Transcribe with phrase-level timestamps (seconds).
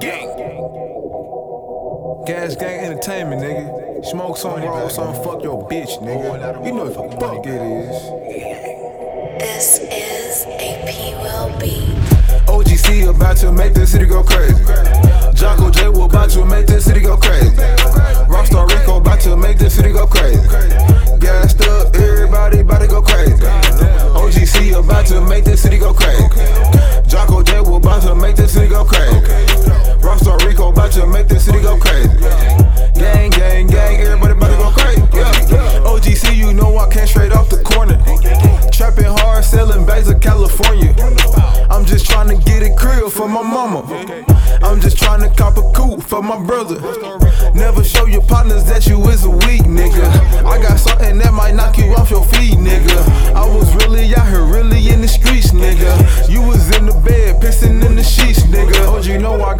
[0.00, 0.28] Gang.
[2.24, 4.04] Gas Gang Entertainment, nigga.
[4.04, 6.64] Smoke some, roll some, fuck your bitch, nigga.
[6.64, 8.28] You know what the fuck it is.
[9.40, 11.94] This is a P Will Beat.
[12.46, 14.54] OGC about to make this city go crazy.
[15.34, 17.56] Jocko J will about to make this city go crazy.
[28.58, 29.20] City go crazy.
[30.02, 32.08] Rockstar Rico about to make this city go crazy.
[32.98, 35.02] Gang, gang, gang, everybody about to go crazy.
[35.14, 35.86] Yeah.
[35.86, 37.96] OGC, you know I came straight off the corner.
[38.72, 40.94] Trapping hard, selling bags of California.
[41.70, 43.82] I'm just trying to get a crib for my mama.
[44.62, 46.80] I'm just trying to cop a coupe for my brother.
[47.54, 49.24] Never show your partners that you is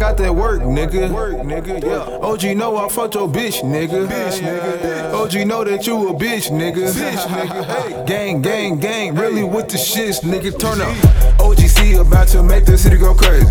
[0.09, 1.11] got that work, nigga.
[1.11, 2.27] Work, nigga, yeah.
[2.27, 4.07] OG know I fucked your bitch, nigga.
[4.07, 5.13] Bitch, nigga.
[5.13, 6.91] OG know that you a bitch, nigga.
[6.91, 8.07] Bitch, nigga.
[8.07, 10.57] Gang, gang, gang, really with the shits, nigga.
[10.57, 10.95] Turn up.
[11.37, 13.45] OGC about to make the city go crazy.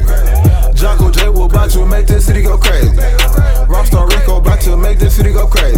[0.74, 2.88] Jocko J will about to make the city go crazy.
[3.68, 5.77] Rockstar Rico about to make the city go crazy.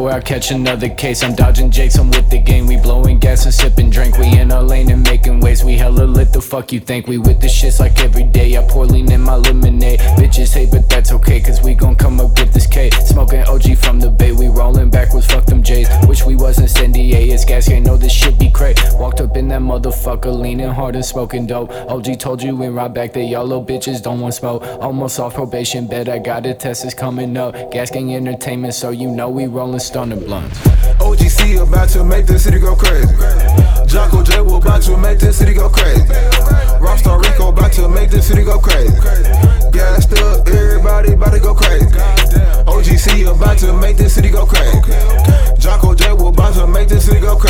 [0.00, 1.22] Before I catch another case.
[1.22, 2.66] I'm dodging jakes, I'm with the game.
[2.66, 4.16] We blowing gas and sipping drink.
[4.16, 5.62] We in our lane and making waves.
[5.62, 7.06] We hella lit, the fuck you think?
[7.06, 8.56] We with the shits like every day.
[8.56, 10.00] I pour lean in my lemonade.
[10.16, 12.88] Bitches hate, but that's okay, cause we gon' come up with this K.
[18.20, 18.74] shit be cray.
[18.94, 21.70] Walked up in that motherfucker, leaning hard and smoking dope.
[21.70, 24.62] OG told you when right back that y'all little bitches don't want smoke.
[24.80, 27.54] Almost off probation, bet I got a test is coming up.
[27.72, 30.58] Gas Gang entertainment, so you know we rolling stunner blunts.
[31.00, 33.08] OGC about to make the city go crazy.
[33.86, 36.04] Jocko J will about to make the city go crazy.
[36.84, 38.94] Rockstar Rico about to make the city go crazy.
[39.72, 41.86] Gassed up, everybody about to go crazy.
[42.66, 44.80] OGC about to make the city go crazy.
[45.58, 47.49] Jocko J will about to make the city go crazy.